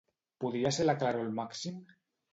[0.43, 1.81] Podria ser la claror al màxim?